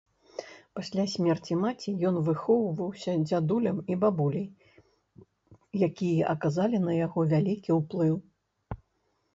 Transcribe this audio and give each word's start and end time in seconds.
Пасля 0.77 1.03
смерці 1.15 1.57
маці 1.63 1.93
ён 2.09 2.17
выхоўваўся 2.29 3.11
дзядулем 3.27 3.77
і 3.93 3.99
бабуляй, 4.05 4.49
якія 5.91 6.23
аказалі 6.35 6.77
на 6.89 6.93
яго 7.05 7.19
вялікі 7.37 7.71
ўплыў. 7.79 8.15